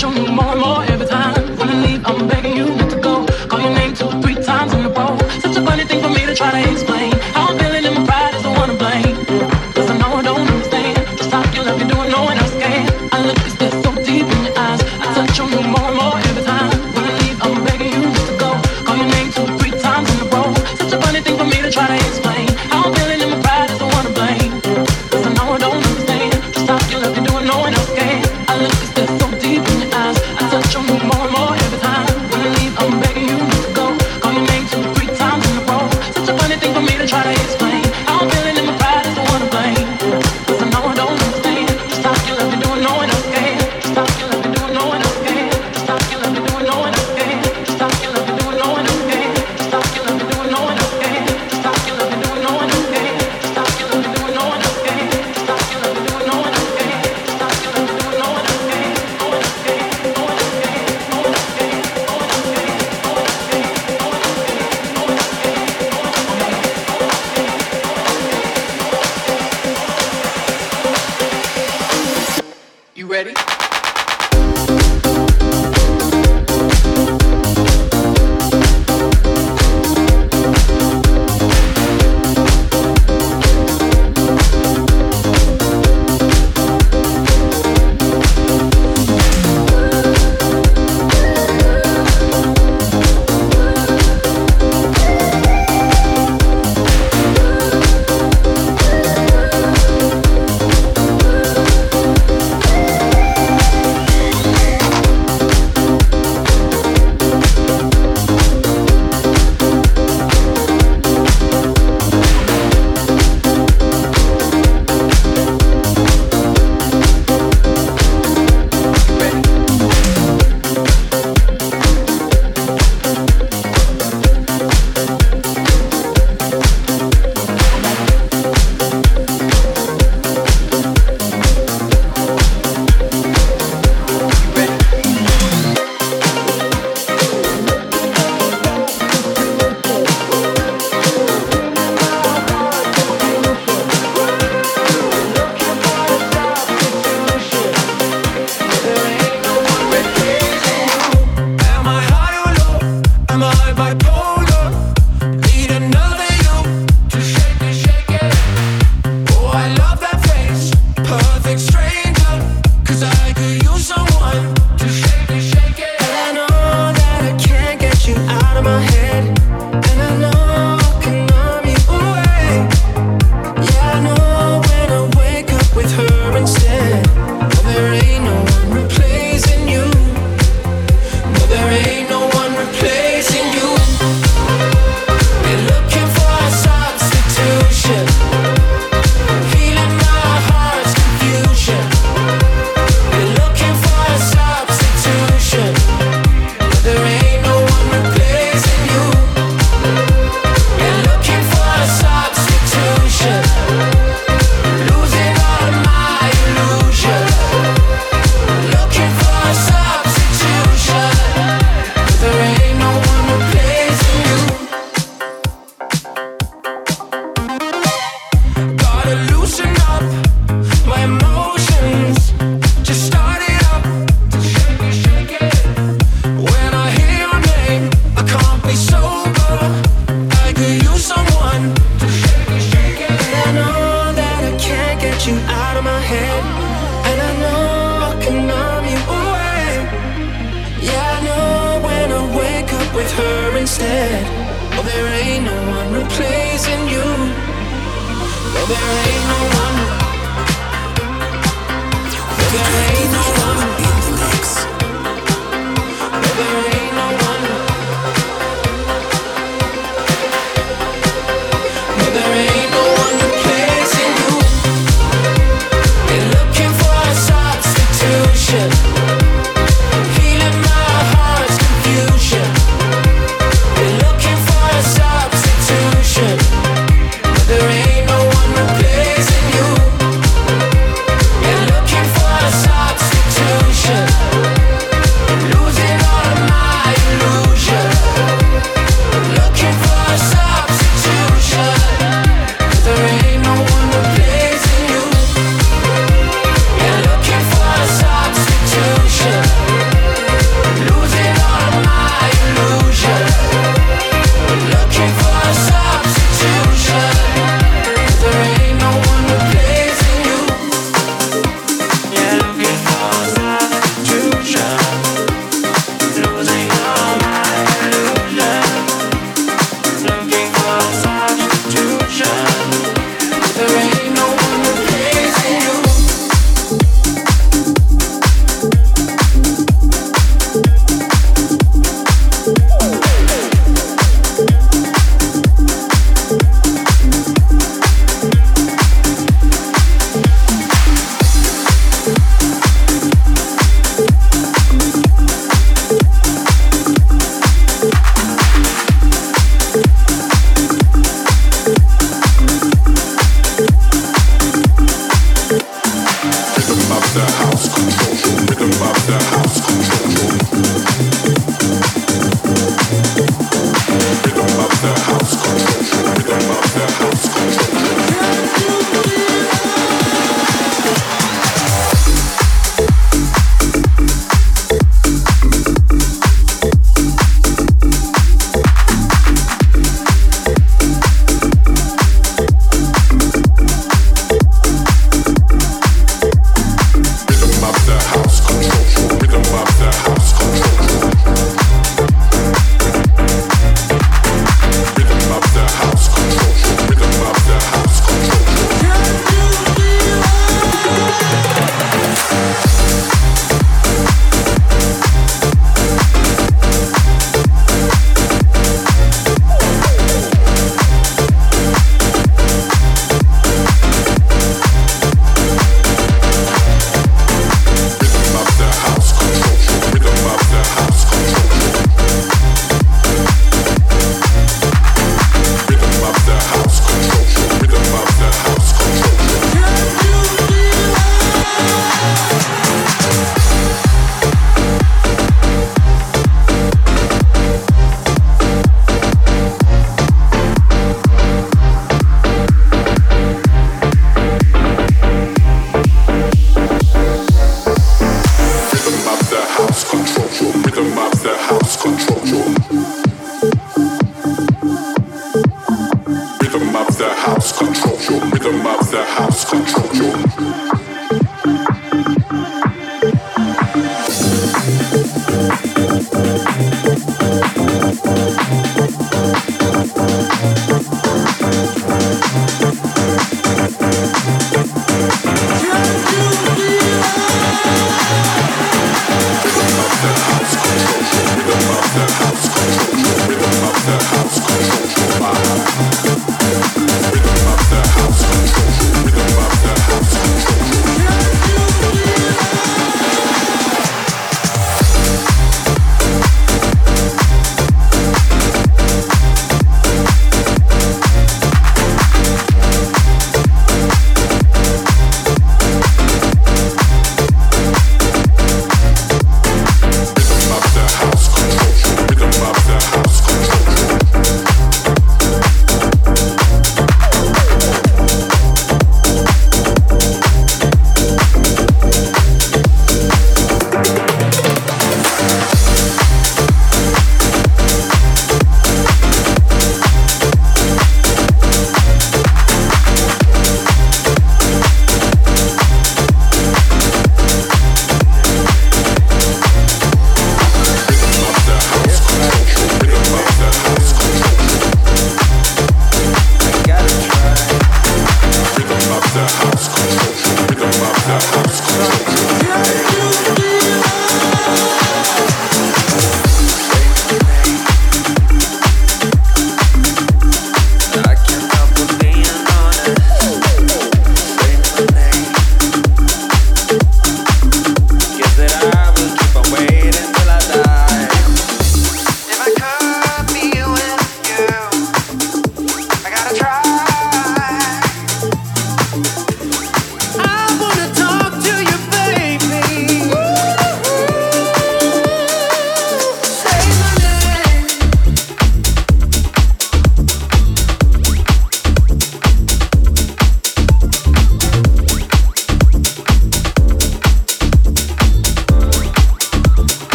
[0.00, 0.59] 中梦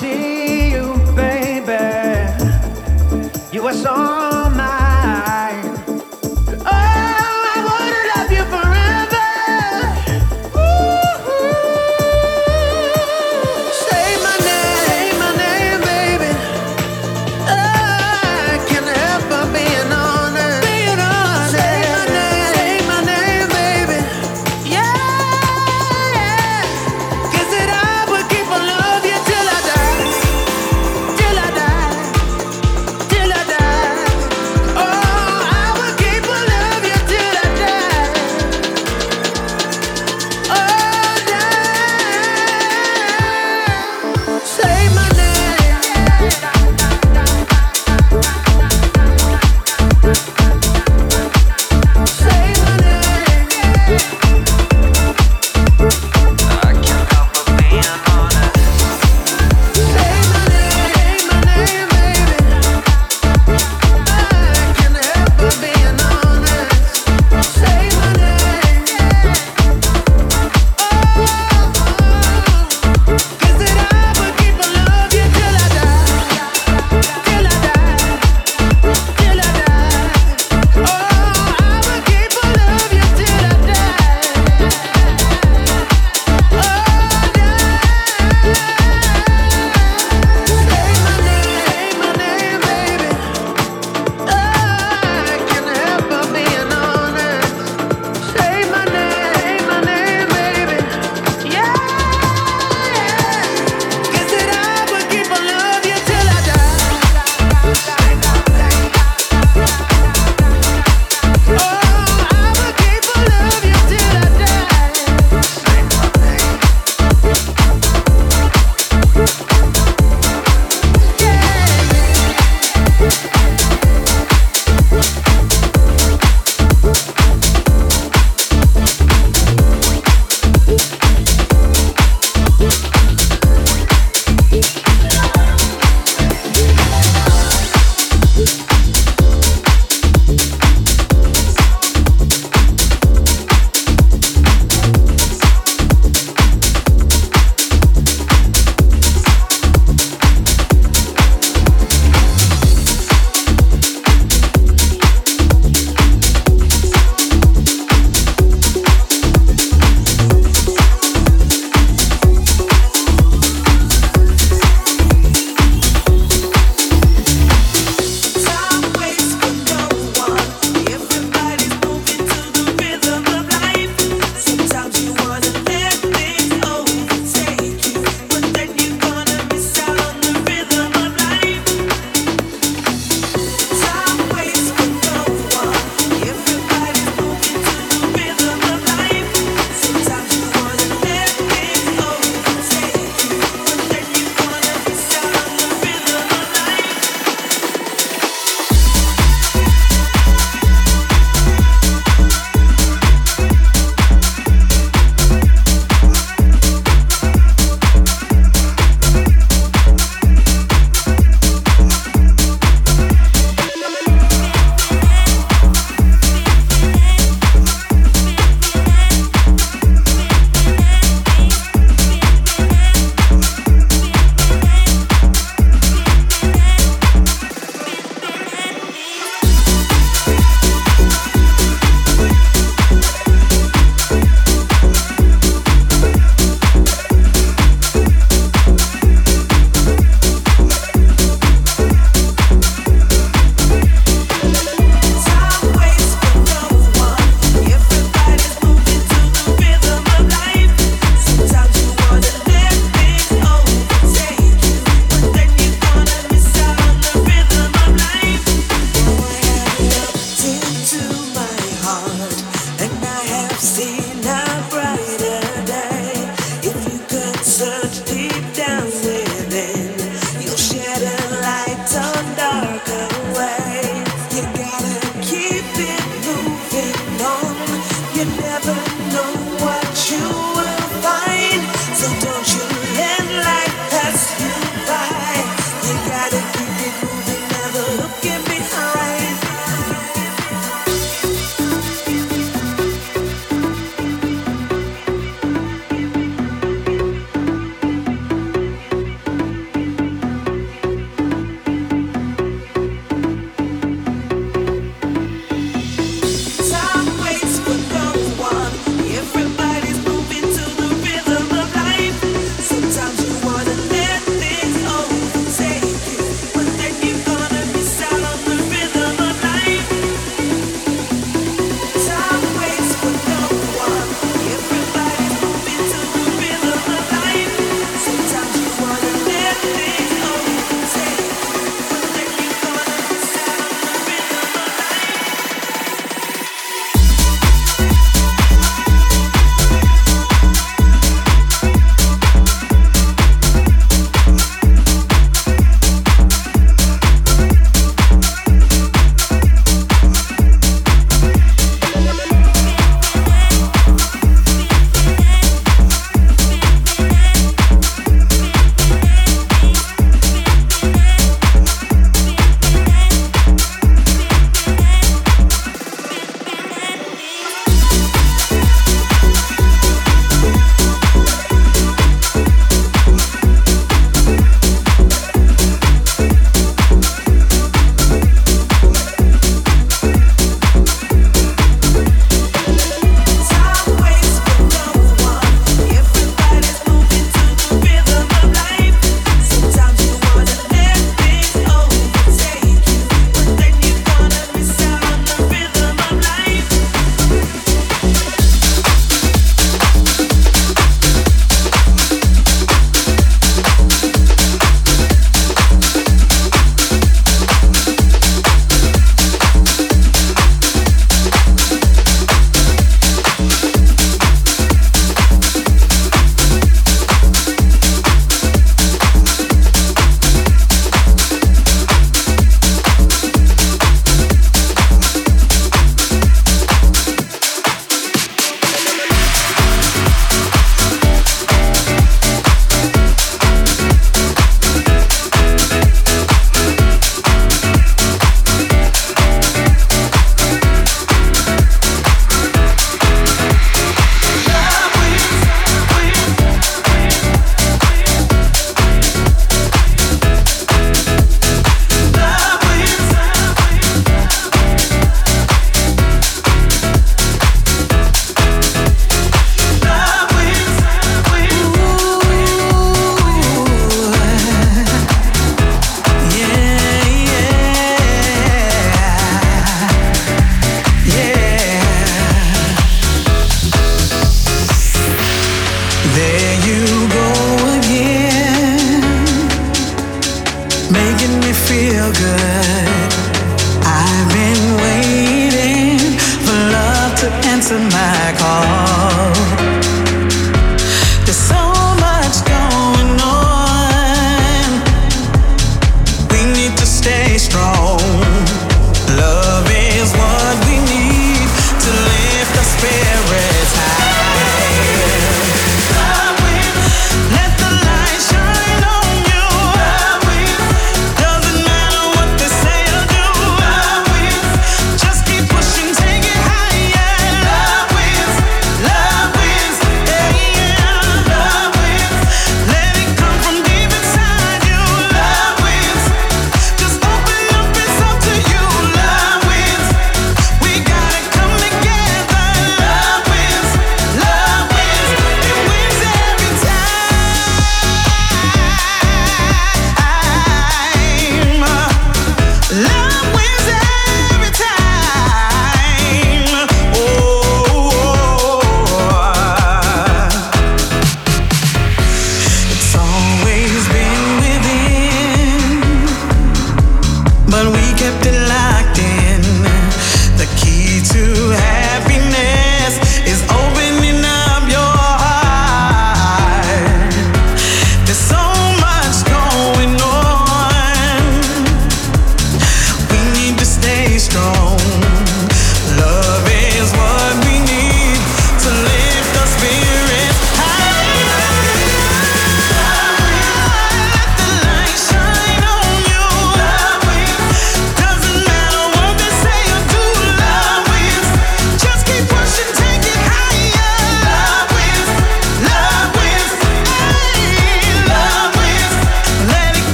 [0.00, 0.22] die.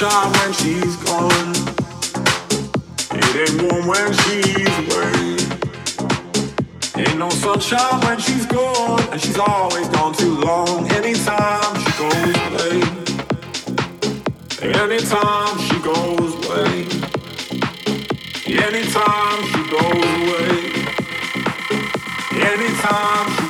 [0.00, 1.54] sunshine when she's gone.
[3.12, 5.36] It ain't warm when she's away.
[6.96, 10.90] Ain't no sunshine when she's gone, and she's always gone too long.
[10.92, 12.80] Anytime she goes away,
[14.62, 16.86] anytime she goes away,
[18.46, 20.56] anytime she goes away,
[22.40, 23.49] anytime she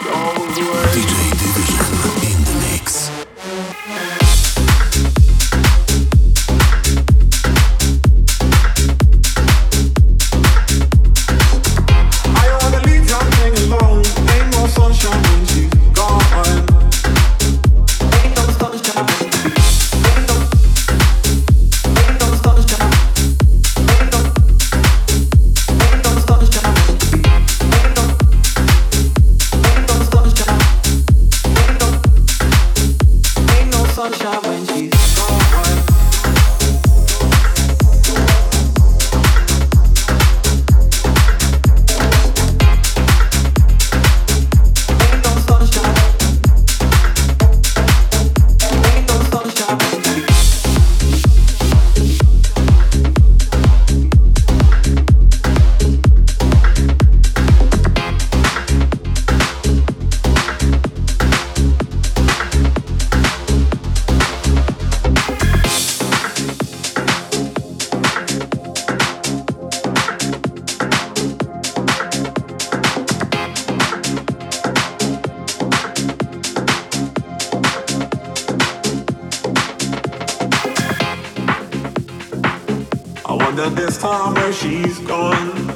[83.61, 85.66] wonder this time where she's gone.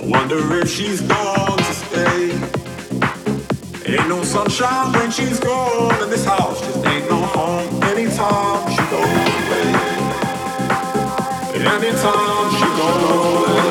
[0.00, 2.30] Wonder if she's gone to stay.
[3.86, 8.82] Ain't no sunshine when she's gone, and this house just ain't no home anytime she
[8.90, 9.68] goes away.
[11.54, 13.69] Anytime she goes away.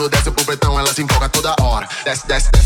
[0.00, 1.86] quando desce pro pretão, ela se empolga toda hora.
[2.04, 2.59] Desce, desce, desce.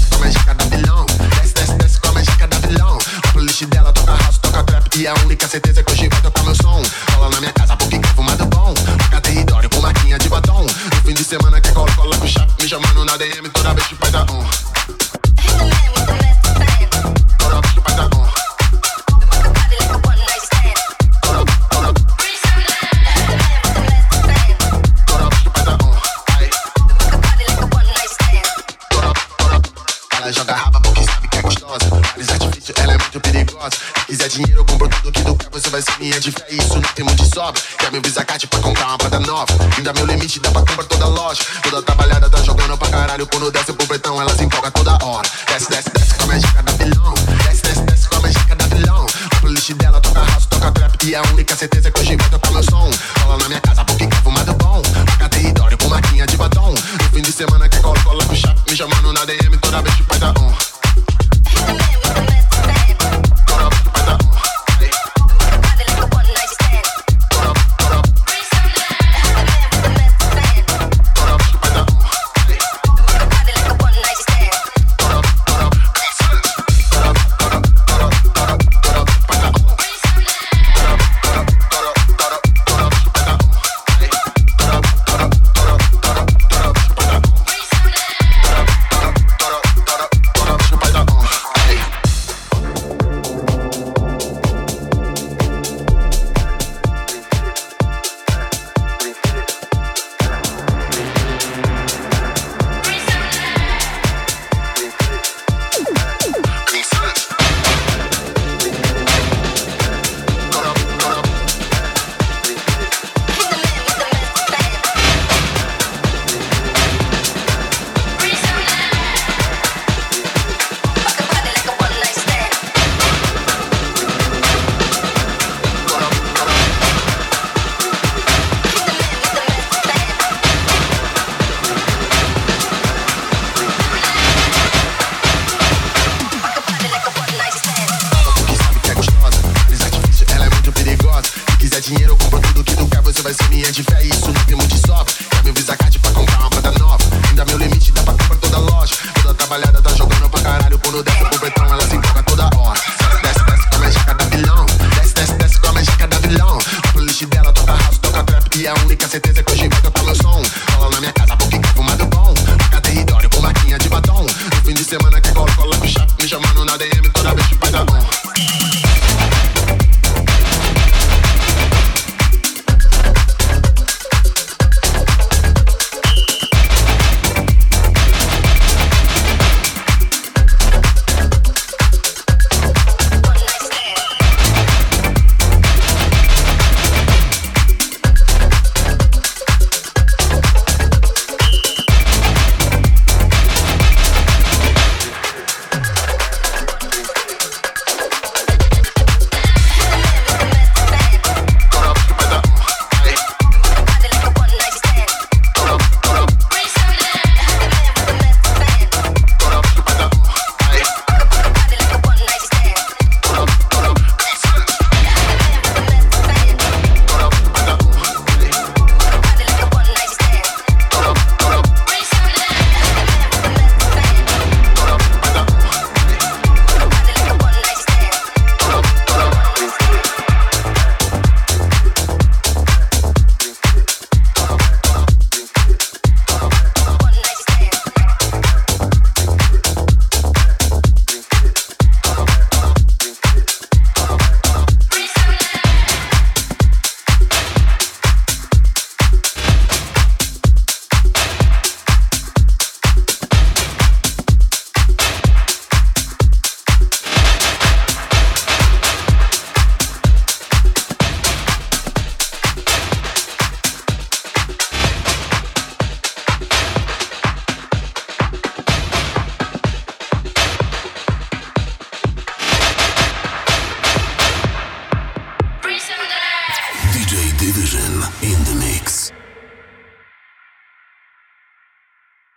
[36.13, 37.61] É de fé, isso não tem muito de sobra.
[37.79, 39.47] Quer meu visacate pra comprar uma parada nova?
[39.77, 40.84] Ainda meu limite dá pra comprar.